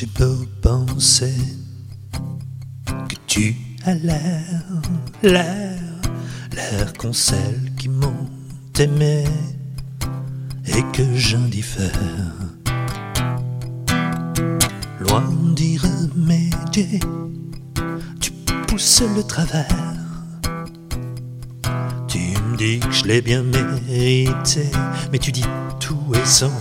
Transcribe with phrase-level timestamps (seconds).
[0.00, 1.34] j'ai beau penser
[2.86, 3.54] que tu
[3.84, 4.64] as l'air,
[5.22, 5.78] l'air,
[6.54, 8.30] l'air qu'ont celles qui m'ont
[8.78, 9.24] aimé
[10.68, 12.32] et que j'indiffère.
[15.00, 15.24] Loin
[15.54, 17.00] d'y remédier,
[18.20, 18.32] tu
[18.68, 19.66] pousses le travers.
[22.08, 24.70] Tu me dis que je l'ai bien mérité,
[25.12, 25.44] mais tu dis
[25.78, 26.52] tout et son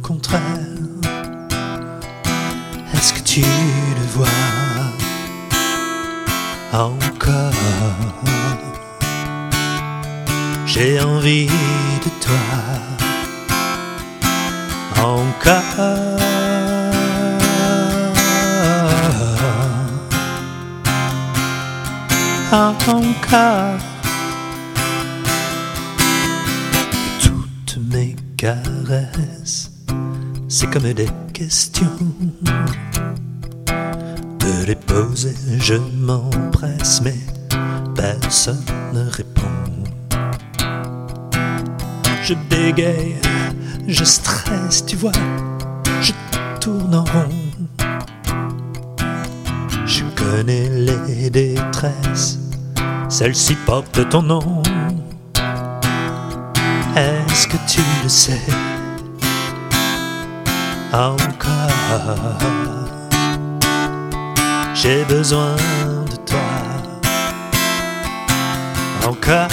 [0.00, 0.73] contraire.
[3.34, 4.28] Tu le vois
[6.72, 7.52] encore
[10.64, 12.44] J'ai envie de toi
[15.02, 16.20] encore.
[22.52, 23.80] Encore.
[27.20, 29.72] Toutes mes caresses,
[30.46, 31.98] c'est comme des questions.
[34.64, 37.18] De les poser, je m'empresse, mais
[37.94, 39.42] personne ne répond.
[42.22, 43.20] Je bégaye,
[43.86, 45.12] je stresse, tu vois,
[46.00, 46.12] je
[46.62, 47.28] tourne en rond.
[49.84, 52.38] Je connais les détresses,
[53.10, 54.62] celle-ci porte ton nom.
[56.96, 58.40] Est-ce que tu le sais?
[60.90, 62.38] Encore?
[64.84, 65.56] J'ai besoin
[66.10, 66.38] de toi
[69.06, 69.48] encore.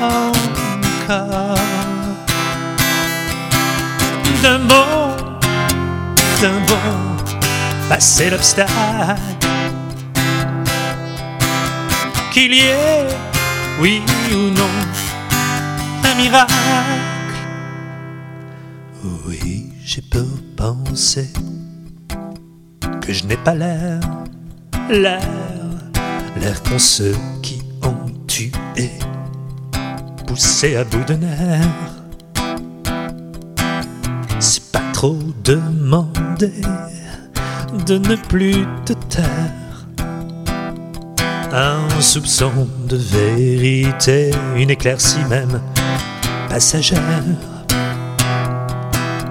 [0.00, 1.58] Encore.
[4.40, 5.16] D'un mot,
[6.40, 7.16] d'un mot,
[7.88, 8.70] passer l'obstacle.
[12.32, 13.08] Qu'il y ait,
[13.80, 14.00] oui
[14.32, 14.70] ou non,
[16.04, 17.17] un miracle.
[19.04, 20.26] Oui, j'ai peu
[20.56, 21.28] pensé
[23.00, 24.00] que je n'ai pas l'air,
[24.90, 25.20] l'air,
[26.40, 28.50] l'air qu'ont ceux qui ont tué,
[30.26, 31.68] poussé à bout de nerfs.
[34.40, 36.60] C'est pas trop demander
[37.86, 39.86] de ne plus te taire.
[41.52, 45.60] Un soupçon de vérité, une éclaircie même
[46.48, 47.57] passagère.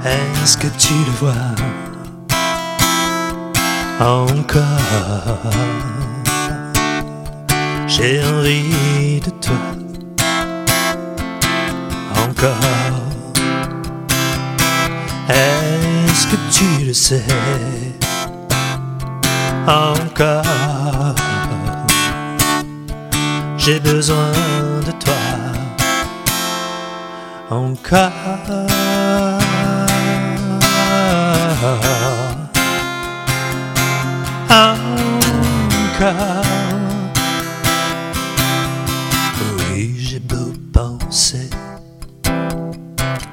[0.07, 1.34] Est-ce que tu le vois
[4.00, 5.51] encore?
[7.88, 9.56] J'ai envie de toi
[12.25, 12.53] encore.
[15.29, 17.25] Est-ce que tu le sais
[19.68, 21.16] encore?
[23.57, 24.31] J'ai besoin
[24.85, 25.13] de toi
[27.50, 29.27] encore.
[39.69, 41.50] Oui, j'ai beau penser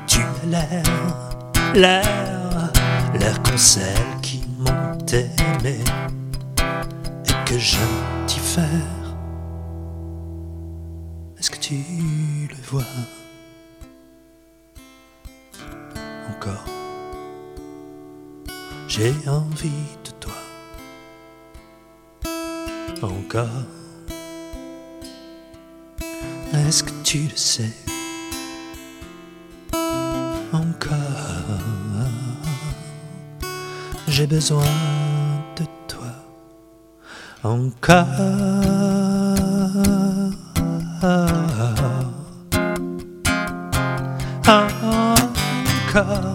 [0.06, 0.82] tu as l'air,
[1.74, 2.72] l'air,
[3.18, 5.78] l'air qu'ont celles qui m'ont aimé
[7.26, 7.80] et que j'aime
[8.26, 8.64] t'y faire.
[11.38, 11.74] Est-ce que tu
[12.48, 12.84] le vois
[16.30, 16.73] encore?
[18.96, 20.32] J'ai envie de toi
[23.02, 23.48] encore.
[26.52, 27.72] Est-ce que tu le sais?
[30.52, 30.92] Encore?
[34.06, 34.62] J'ai besoin
[35.56, 36.14] de toi
[37.42, 38.06] encore.
[44.46, 46.33] Encore.